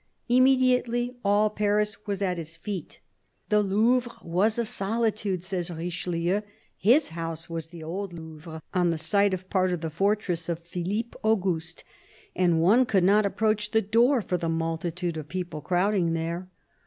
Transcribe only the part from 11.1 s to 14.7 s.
Auguste —"and one could not approach the door for the